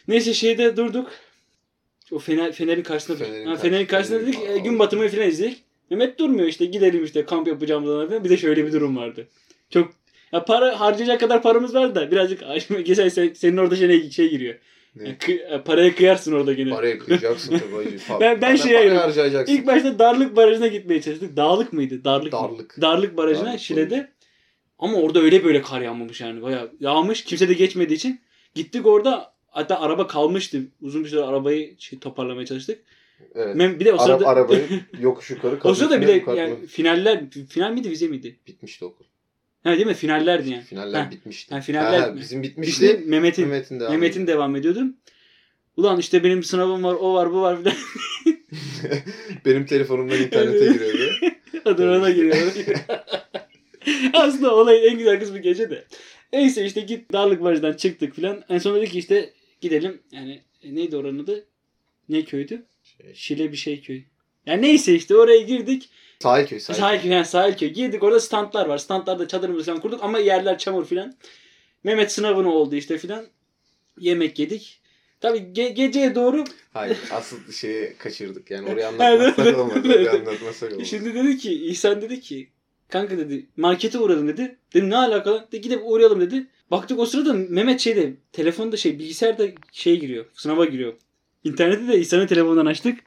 [0.08, 1.12] Neyse şeyde durduk.
[2.12, 3.18] O fener, fenerin karşısında.
[3.18, 4.36] Fenerin ha, fenerin karşı- karşısında dedik.
[4.40, 5.64] fenerin- e, gün batımı falan izledik.
[5.90, 6.66] Mehmet durmuyor işte.
[6.66, 8.24] Gidelim işte kamp yapacağımızdan falan.
[8.24, 9.28] Bir de şöyle bir durum vardı.
[9.70, 9.94] Çok
[10.32, 12.42] ya para harcayacak kadar paramız vardı da birazcık
[12.86, 14.56] geçen sen, senin orada şey, şey giriyor.
[14.96, 15.10] Ne?
[15.10, 16.70] Kı- paraya kıyarsın orada gene.
[16.70, 18.20] Paraya kıyacaksın tabii hacı.
[18.20, 19.46] Ben- ben şeye ayırıyorum.
[19.48, 21.38] İlk başta Darlık Barajı'na gitmeye çalıştık.
[21.38, 22.04] Dağlık mıydı?
[22.04, 22.40] Darlık mı?
[22.40, 22.82] Darlık.
[22.82, 24.12] Darlık Barajı'na Darlık Şile'de.
[24.80, 26.42] Ama orada öyle böyle kar yağmamış yani.
[26.42, 27.24] Bayağı yağmış.
[27.24, 28.22] Kimse de geçmediği için.
[28.56, 29.34] Gittik orada.
[29.48, 30.62] Hatta araba kalmıştı.
[30.82, 32.80] Uzun bir süre arabayı şey, toparlamaya çalıştık.
[33.36, 33.56] Evet.
[33.56, 34.28] Mem- Bir de o Ara, sırada...
[34.28, 34.62] arabayı
[35.00, 37.24] yokuş yukarı o sırada bir de yani finaller...
[37.50, 38.40] Final miydi vize miydi?
[38.48, 39.06] bitmişti okul.
[39.66, 39.94] Ha değil mi?
[39.94, 40.64] Finallerdi yani.
[40.64, 41.12] Finaller Ha.
[41.12, 41.56] bitmişti.
[41.56, 43.04] Ha, finaller Ha, bizim İşte bitmişti.
[43.06, 44.98] Mehmet'in Mehmet'in devam Mehmet'in devam ediyordum.
[45.78, 47.76] Ulan işte benim sınavım var, o var, bu var filan.
[49.46, 51.12] Benim telefonumdan internete giriyordu.
[51.66, 52.38] Adı ona giriyor.
[54.14, 55.86] Aslında olayın en güzel kısmı gece de.
[56.34, 58.44] Neyse işte git Darlık Barajı'dan çıktık filan.
[58.50, 60.02] En son dedik ki işte gidelim.
[60.12, 61.46] Yani e, neydi oranın adı?
[62.10, 62.66] Ne köydü?
[63.14, 64.04] Şile bir şey köy.
[64.46, 65.90] Yani neyse işte oraya girdik.
[66.20, 66.60] Sahilköy.
[66.60, 66.82] Sahilköy.
[66.82, 67.70] Sahilköy, yani Sahilköy.
[67.70, 68.78] Girdik orada standlar var.
[68.78, 71.16] Standlarda çadırımızı falan kurduk ama yerler çamur filan.
[71.84, 73.26] Mehmet sınavını oldu işte filan.
[74.00, 74.82] Yemek yedik.
[75.22, 76.98] Tabii ge- geceye doğru Hayır.
[77.12, 78.52] Asıl şeyi kaçırdık.
[78.52, 79.86] Yani Evet, anlatmasak evet.
[79.86, 80.88] Oraya anlatmasak olmaz.
[80.88, 82.50] Şimdi dedi ki İhsan dedi ki
[82.90, 84.58] kanka dedi markete uğradım dedi.
[84.74, 85.48] Dedim ne alakalı?
[85.52, 86.48] De, gidip uğrayalım dedi.
[86.72, 90.26] Baktık o sırada Mehmet şeyde telefonda şey bilgisayarda şey giriyor.
[90.34, 90.94] Sınava giriyor.
[91.44, 93.00] İnternette de İhsan'ın telefonundan açtık.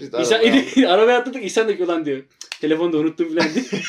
[0.00, 2.22] Biz de İhsan, arabaya- arabaya atladık İhsan da ki ulan diyor.
[2.60, 3.64] Telefonu da unuttum falan diye.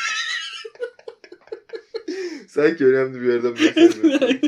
[2.48, 4.39] Sanki önemli bir yerden bahsediyorsun.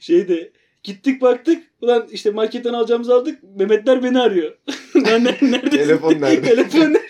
[0.00, 0.52] Şeyde
[0.82, 1.62] gittik baktık.
[1.80, 3.38] Ulan işte marketten alacağımızı aldık.
[3.56, 4.56] Mehmetler beni arıyor.
[4.96, 5.76] Lan ne- neredesin?
[5.76, 6.42] Telefon nerede?
[6.48, 7.02] Telefon nerede?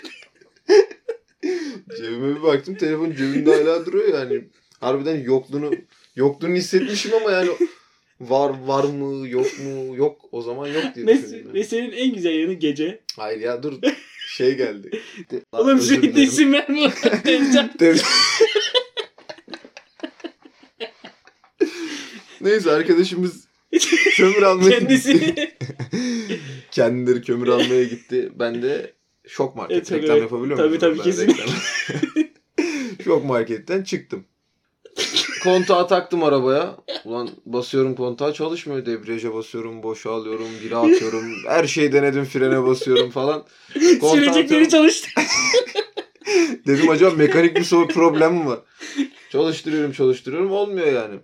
[1.97, 4.45] Cebime bir baktım telefon cebimde hala duruyor yani.
[4.81, 5.71] Harbiden yokluğunu
[6.17, 7.51] yokluğunu hissetmişim ama yani
[8.21, 11.43] var var mı yok mu yok o zaman yok diye düşündüm.
[11.47, 11.53] ben.
[11.53, 13.01] meselenin en güzel yanı gece.
[13.17, 13.73] Hayır ya dur
[14.29, 14.91] şey geldi.
[15.33, 16.93] Lan Oğlum sürekli isim verme.
[17.79, 17.99] Tabii.
[22.41, 23.49] Neyse arkadaşımız
[24.17, 25.13] kömür almaya Kendisi.
[25.13, 25.57] gitti.
[26.71, 28.33] Kendileri kömür almaya gitti.
[28.39, 28.93] Ben de
[29.27, 30.23] şok market Evet, tabii, reklam evet.
[30.23, 30.81] yapabiliyor Tabii, muyum?
[30.81, 31.43] tabii, kesinlikle.
[31.43, 34.25] reklam- şok marketten çıktım.
[35.47, 36.77] Kontağı taktım arabaya.
[37.05, 38.87] Ulan basıyorum kontağı çalışmıyor.
[38.87, 41.25] Debriyaja basıyorum, boşa alıyorum, biri atıyorum.
[41.47, 43.45] Her şeyi denedim frene basıyorum falan.
[43.75, 44.69] Kontağı Sürecekleri atıyorum.
[44.69, 45.09] çalıştı.
[46.67, 48.59] Dedim acaba mekanik bir sorun problem mi var?
[49.31, 51.15] Çalıştırıyorum çalıştırıyorum olmuyor yani.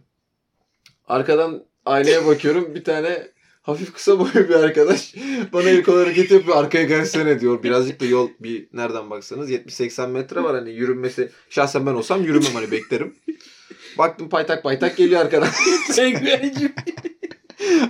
[1.09, 3.29] Arkadan aynaya bakıyorum bir tane
[3.63, 5.15] hafif kısa boylu bir arkadaş
[5.53, 7.63] bana el kol hareketi yapıyor arkaya gelsene diyor.
[7.63, 11.31] Birazcık da yol bir nereden baksanız 70-80 metre var hani yürünmesi.
[11.51, 13.15] Şahsen ben olsam yürümem hani beklerim.
[13.99, 15.49] Baktım paytak paytak geliyor arkadan.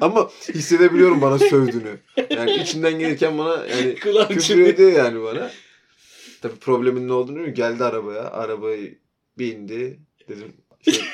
[0.00, 1.98] Ama hissedebiliyorum bana sövdüğünü.
[2.30, 3.94] Yani içinden gelirken bana yani
[4.28, 5.50] Küfür ediyor yani bana.
[6.42, 7.54] Tabii problemin ne olduğunu bilmiyorum.
[7.54, 8.22] Geldi arabaya.
[8.22, 8.98] Arabayı
[9.38, 10.00] bindi.
[10.28, 10.94] Dedim şey,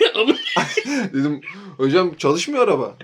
[1.14, 1.40] dedim
[1.76, 2.96] hocam çalışmıyor araba.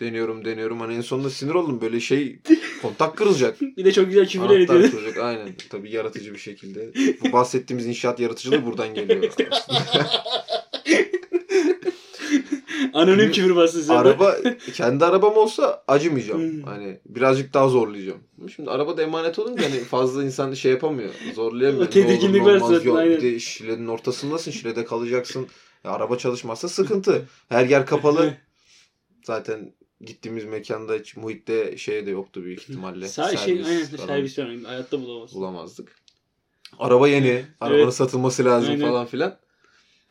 [0.00, 0.80] Deniyorum deniyorum.
[0.80, 1.80] Hani en sonunda sinir oldum.
[1.80, 2.40] Böyle şey
[2.82, 3.60] kontak kırılacak.
[3.60, 4.90] Bir de çok güzel küfürler ediyor.
[4.90, 5.18] kırılacak.
[5.18, 5.54] Aynen.
[5.70, 6.92] Tabii yaratıcı bir şekilde.
[7.24, 9.22] Bu bahsettiğimiz inşaat yaratıcılığı buradan geliyor.
[12.94, 13.94] Anonim küfür bastı sen.
[13.94, 14.36] araba
[14.74, 16.40] kendi arabam olsa acımayacağım.
[16.40, 16.62] Hmm.
[16.62, 18.20] Hani birazcık daha zorlayacağım.
[18.56, 21.10] Şimdi arabada emanet olunca hani fazla insan şey yapamıyor.
[21.34, 21.86] Zorlayamıyor.
[21.86, 23.16] O tedirginlik var zaten, Yok, aynen.
[23.16, 24.50] Bir de şilenin ortasındasın.
[24.50, 25.46] Şilede kalacaksın.
[25.84, 27.28] Ya araba çalışmazsa sıkıntı.
[27.48, 28.34] Her yer kapalı.
[29.24, 33.08] Zaten gittiğimiz mekanda hiç muhitte şey de yoktu büyük ihtimalle.
[33.08, 34.48] Sağ şey aynen falan servis var.
[34.66, 35.40] Hayatta bulamazsın.
[35.40, 35.92] bulamazdık.
[36.78, 37.44] Araba yeni.
[37.60, 37.94] Arabanın Evet.
[37.94, 38.88] satılması lazım Aynen.
[38.88, 39.38] falan filan.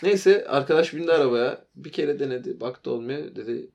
[0.03, 1.65] Neyse arkadaş bindi arabaya.
[1.75, 2.59] Bir kere denedi.
[2.59, 3.35] Baktı olmuyor.
[3.35, 3.69] Dedi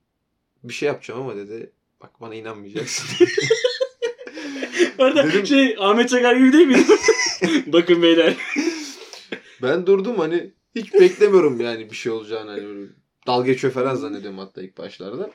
[0.63, 3.27] bir şey yapacağım ama dedi bak bana inanmayacaksın.
[4.97, 6.85] Orada Dedim- şey Ahmet Çakar gibi değil mi?
[7.73, 8.35] Bakın beyler.
[9.61, 12.51] ben durdum hani hiç beklemiyorum yani bir şey olacağını.
[12.51, 12.89] Hani böyle
[13.27, 15.31] dalga geçiyor falan zannediyorum hatta ilk başlarda.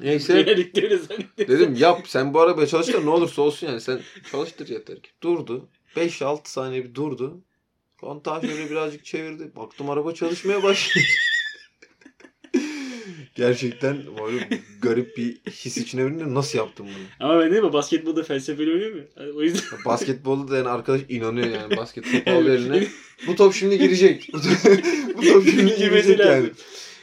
[0.00, 0.46] Neyse
[1.38, 5.10] dedim yap sen bu arabaya çalıştır ne olursa olsun yani sen çalıştır yeter ki.
[5.22, 5.68] Durdu.
[5.96, 7.40] 5-6 saniye bir durdu.
[8.00, 9.52] Kontağı şöyle birazcık çevirdi.
[9.56, 11.04] Baktım araba çalışmaya başladı.
[13.34, 14.48] Gerçekten böyle
[14.82, 16.34] garip bir his içine bindi.
[16.34, 17.28] Nasıl yaptım bunu?
[17.30, 19.02] Ama ben değil mi basketbolda felsefeli oynuyor mu?
[19.36, 21.76] O yüzden Basketbolda da yani arkadaş inanıyor yani.
[21.76, 22.86] Basket topu eline.
[23.26, 24.30] Bu top şimdi girecek.
[25.16, 26.50] Bu top, şimdi girecek yani.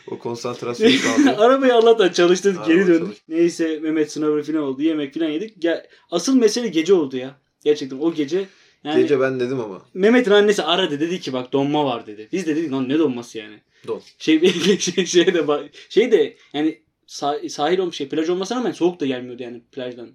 [0.07, 1.37] O konsantrasyonu sağlıyor.
[1.37, 2.99] Arabayı Allah'tan çalıştırdık Araba geri döndük.
[2.99, 3.23] çalıştı.
[3.29, 4.81] Neyse Mehmet sınavı falan oldu.
[4.81, 5.63] Yemek falan yedik.
[5.63, 7.39] Ya, asıl mesele gece oldu ya.
[7.63, 8.45] Gerçekten o gece
[8.83, 9.81] yani Gece ben dedim ama.
[9.93, 12.29] Mehmet'in annesi aradı dedi ki bak donma var dedi.
[12.31, 13.59] Biz de dedik lan ne donması yani.
[13.87, 14.01] Don.
[14.17, 18.99] Şey şey, şey de şey de yani sah- sahil olmuş şey plaj olmasına rağmen soğuk
[18.99, 20.09] da gelmiyordu yani plajdan.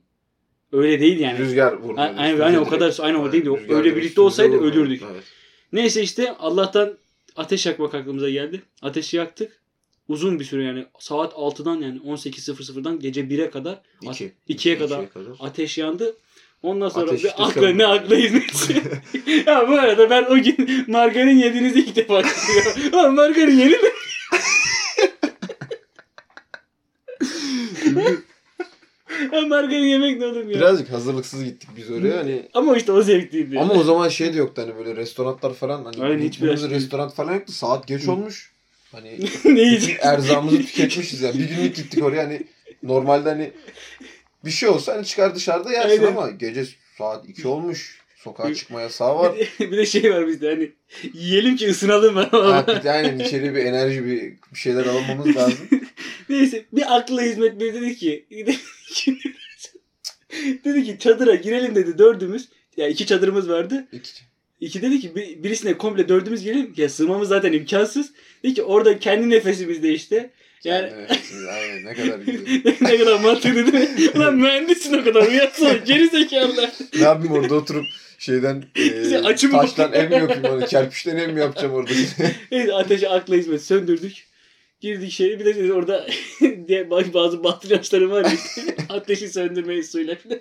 [0.72, 1.38] Öyle değil yani.
[1.38, 1.98] Rüzgar vurmuyor.
[1.98, 3.46] Aynen, aynen, o kadar- aynen o değil.
[3.46, 4.72] O- rüzgar öyle birlikte olsaydı vurmuyor.
[4.74, 5.02] ölürdük.
[5.12, 5.24] Evet.
[5.72, 6.98] Neyse işte Allah'tan
[7.36, 8.62] ateş yakmak aklımıza geldi.
[8.82, 9.60] Ateşi yaktık.
[10.08, 14.32] Uzun bir süre yani saat 6'dan yani 18.00'dan gece 1'e kadar İki.
[14.48, 15.04] İkiye kadar.
[15.40, 16.16] ateş yandı.
[16.66, 18.82] Ondan sonra Ateş bir işte akla ne akla hizmetçi.
[19.46, 22.82] ya bu arada ben o gün margarin yediğinizi ilk defa görüyorum.
[22.92, 23.88] Ama margarin yeni mi?
[29.32, 30.58] ya margarin yemek ne oğlum ya?
[30.58, 32.48] Birazcık hazırlıksız gittik biz oraya hani.
[32.54, 33.58] Ama işte o zevkliydi.
[33.60, 35.84] Ama o zaman şey de yoktu hani böyle restoranlar falan.
[35.84, 37.52] Hani Aynen, hiçbir restoran falan yoktu.
[37.52, 38.52] Saat geç olmuş.
[38.92, 41.38] Hani ne erzağımızı tüketmişiz yani.
[41.38, 42.42] Bir günlük gittik oraya hani
[42.82, 43.52] normalde hani
[44.46, 46.06] bir şey olsa hani çıkar dışarıda yersin Aynen.
[46.16, 46.64] ama gece
[46.98, 47.98] saat 2 olmuş.
[48.16, 49.36] Sokağa çıkma yasağı var.
[49.36, 50.72] Bir de, bir de şey var bizde hani
[51.14, 54.20] yiyelim ki ısınalım ha, bir de aynen içeri bir enerji bir,
[54.52, 55.68] bir şeyler almamız lazım.
[56.28, 58.26] Neyse bir akla hizmet bir dedi ki
[60.64, 62.48] dedi ki çadıra girelim dedi dördümüz.
[62.76, 63.86] Ya iki çadırımız vardı.
[63.92, 64.10] İki.
[64.60, 66.72] İki dedi ki bir- birisine komple dördümüz girelim.
[66.76, 68.12] Ya sığmamız zaten imkansız.
[68.42, 70.30] Dedi ki orada kendi nefesimizde işte.
[70.64, 70.92] Yani
[71.50, 72.20] aynen ne kadar
[72.80, 74.10] ne kadar mantıklı değil mi?
[74.14, 76.70] Ulan mühendisin o kadar uyansana geri zekalılar.
[76.94, 77.84] ne yapayım orada oturup
[78.18, 81.92] şeyden e, açımı taştan ev mi yapayım hani kerpiçten ev mi yapacağım orada?
[82.52, 84.26] Neyse ateşi akla hizmet söndürdük.
[84.80, 86.06] Girdik şeye bir de orada
[86.68, 88.76] diye bazı batıryaçlarım var ya işte.
[88.88, 90.40] ateşi söndürmeyi suyla falan.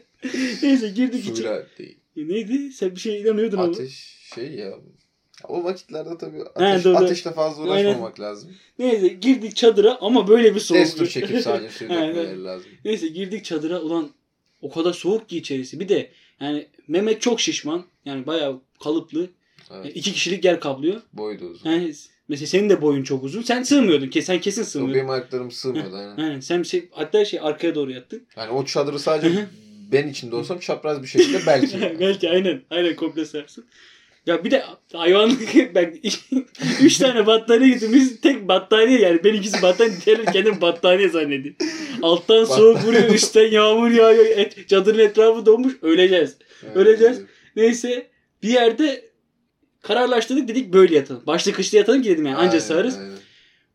[0.63, 1.35] Neyse girdik içeri.
[1.35, 1.97] Suyla değil.
[2.17, 2.71] E, Neydi?
[2.73, 3.71] Sen bir şeye inanıyordun ama.
[3.71, 4.73] Ateş şey ya.
[5.49, 6.97] O vakitlerde tabii ateş, doğru.
[6.97, 8.51] ateşle fazla uğraşmamak lazım.
[8.79, 10.81] Neyse girdik çadıra ama böyle bir soğuk.
[10.81, 12.07] Destur çekip sadece Aynen.
[12.07, 12.67] dökmeleri lazım.
[12.85, 14.09] Neyse girdik çadıra ulan
[14.61, 15.79] o kadar soğuk ki içerisi.
[15.79, 17.85] Bir de yani Mehmet çok şişman.
[18.05, 19.19] Yani bayağı kalıplı.
[19.71, 19.95] Yani Evet.
[19.97, 21.01] iki kişilik yer kaplıyor.
[21.13, 21.69] Boyu da uzun.
[21.69, 21.93] Yani
[22.27, 23.41] mesela senin de boyun çok uzun.
[23.41, 24.07] Sen sığmıyordun.
[24.07, 24.95] Ke- Sen kesin sığmıyordun.
[24.95, 26.17] benim ayaklarım sığmıyordu aynen.
[26.17, 26.39] Aynen.
[26.39, 28.27] Sen şey, hatta şey arkaya doğru yattın.
[28.37, 29.45] Yani o çadırı sadece
[29.91, 31.81] ben içinde olsam çapraz bir şekilde belki.
[31.99, 32.61] Belki aynen.
[32.69, 33.65] Aynen komple sarsın.
[34.25, 35.95] Ya bir de hayvanlık ben
[36.81, 38.03] üç tane battaniye getirmiş.
[38.21, 39.23] Tek battaniye yani.
[39.23, 41.55] Ben ikisi battaniye diğerleri kendim battaniye zannediyor.
[42.01, 43.09] Alttan soğuk vuruyor.
[43.09, 44.25] Üstten yağmur yağıyor.
[44.25, 45.73] Et, çadırın etrafı donmuş.
[45.81, 46.37] Öleceğiz.
[46.75, 47.21] Öleceğiz.
[47.55, 48.07] Neyse
[48.43, 49.11] bir yerde
[49.81, 51.23] kararlaştırdık dedik böyle yatalım.
[51.27, 53.15] Başta kışta yatalım ki dedim yani anca Aynen, aynen.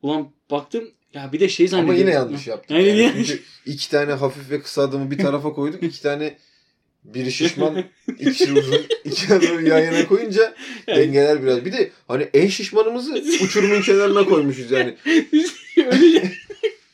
[0.03, 2.01] Ulan baktım ya bir de şey zannediyorum.
[2.01, 2.71] Ama yine yanlış yaptık.
[2.71, 2.99] Yani.
[2.99, 3.29] yanlış.
[3.29, 5.83] Çünkü iki tane hafif ve kısa adımı bir tarafa koyduk.
[5.83, 6.37] iki tane
[7.05, 7.85] biri şişman,
[8.19, 8.87] ikisi uzun.
[9.05, 10.55] iki adımı yan yana koyunca
[10.87, 11.65] Yani- dengeler biraz.
[11.65, 13.13] Bir de hani en şişmanımızı
[13.45, 14.95] uçurumun kenarına koymuşuz yani.
[15.77, 16.29] Öleceğiz.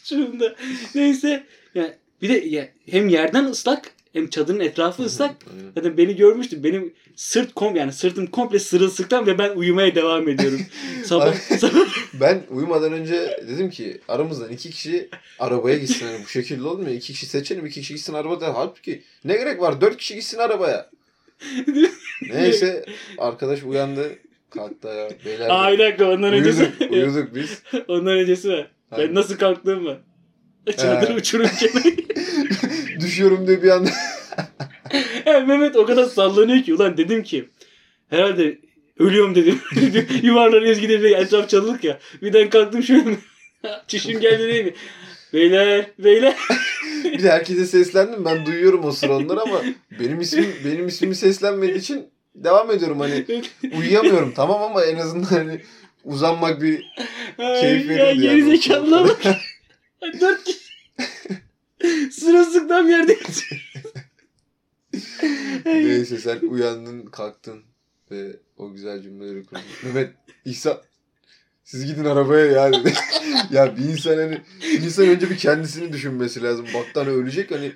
[0.04, 0.56] Şurada.
[0.94, 1.44] Neyse.
[1.74, 5.36] Ya bir de ya, hem yerden ıslak hem çadırın etrafı ıslak.
[5.74, 6.64] Zaten beni görmüştün.
[6.64, 10.60] Benim sırt kom yani sırtım komple sırılsıklam ve ben uyumaya devam ediyorum.
[11.04, 11.86] sabah sabah
[12.20, 16.06] Ben uyumadan önce dedim ki aramızdan iki kişi arabaya gitsin.
[16.06, 16.90] Hani bu şekilde olmuyor.
[16.90, 17.66] İki kişi seçelim.
[17.66, 18.54] iki kişi gitsin arabada.
[18.54, 19.80] Halbuki ne gerek var?
[19.80, 20.90] Dört kişi gitsin arabaya.
[22.32, 22.84] Neyse
[23.18, 24.18] arkadaş uyandı.
[24.50, 25.08] Kalktı ya.
[25.24, 26.72] Beyler Aa bir dakika ondan öncesi.
[26.80, 27.62] uyuduk, uyuduk biz.
[27.88, 28.66] ondan öncesi.
[28.90, 29.08] Aynen.
[29.08, 29.98] Ben nasıl kalktığım var.
[30.76, 31.70] Çadırı uçururken.
[33.06, 33.90] Düşüyorum diye bir anda.
[35.26, 36.74] Ya Mehmet o kadar sallanıyor ki.
[36.74, 37.48] Ulan dedim ki
[38.10, 38.58] herhalde
[38.98, 39.60] ölüyorum dedim.
[40.22, 41.16] Yuvarlanıyoruz gidelim.
[41.16, 41.98] Etraf çalılık ya.
[42.22, 43.04] Birden kalktım şöyle.
[43.88, 44.74] Çişim geldi değil mi?
[45.32, 46.36] Beyler, beyler.
[47.04, 48.24] Bir de herkese seslendim.
[48.24, 49.62] Ben duyuyorum o sıra onları ama
[50.00, 53.24] benim ismim benim ismimi seslenmediği için devam ediyorum hani
[53.78, 55.60] uyuyamıyorum tamam ama en azından hani
[56.04, 56.84] uzanmak bir
[57.36, 58.90] keyif ya verirdi geri yani.
[58.90, 59.26] bak.
[60.02, 60.65] Ay, Dört kişi.
[62.12, 63.18] Sırılsıklam yerde.
[65.64, 67.62] Neyse sen uyandın kalktın
[68.10, 69.62] ve o güzel cümleleri kurdun.
[69.84, 70.80] Mehmet İhsan
[71.64, 72.94] siz gidin arabaya ya dedi.
[73.50, 76.66] ya bir insan hani bir insan önce bir kendisini düşünmesi lazım.
[76.74, 77.72] Baktan ölecek hani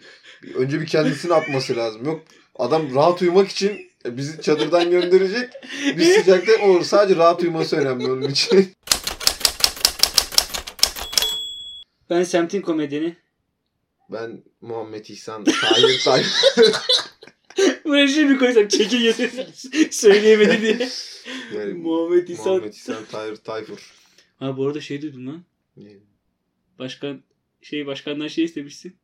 [0.55, 2.05] önce bir kendisini atması lazım.
[2.05, 2.23] Yok
[2.59, 5.51] adam rahat uyumak için e, bizi çadırdan gönderecek.
[5.99, 8.73] Biz sıcakta o sadece rahat uyuması önemli onun için.
[12.11, 13.17] Ben semtin komedyeni.
[14.13, 16.27] Ben Muhammed İhsan Tahir Tahir.
[17.85, 19.89] Buraya şey mi koysam çeki getirsin.
[19.91, 20.89] Söyleyemedi diye.
[21.55, 22.47] Yani Muhammed İhsan.
[22.47, 23.95] Muhammed İhsan Tahir Tayfur.
[24.39, 25.45] Ha bu arada şey duydum lan.
[26.79, 27.23] Başkan
[27.63, 28.97] şey başkandan şey istemişsin.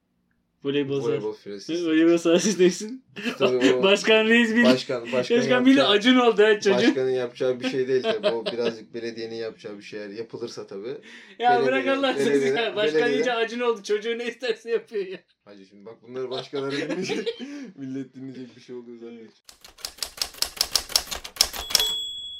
[0.66, 1.00] Voleybol.
[1.02, 1.86] Voleybol firesi.
[1.86, 3.04] Voleybol sahası istemişsin.
[3.38, 4.64] Tabii o- Başkan reis bil.
[4.64, 6.72] Başkan, başkan, Başkan bir acın oldu ha çocuğun.
[6.88, 8.26] Başkanın yapacağı bir şey değil tabii.
[8.28, 10.88] O birazcık belediyenin yapacağı bir şeyler yapılırsa tabii.
[11.38, 12.76] Ya belediye- bırak Allah belediye- ya.
[12.76, 13.82] Başkan belediye- iyice acın oldu.
[13.82, 15.18] Çocuğu ne isterse yapıyor ya.
[15.44, 17.40] Hacı şimdi bak bunları başkaları dinleyecek.
[17.76, 19.42] Millet dinleyecek bir şey oluyor zannedecek.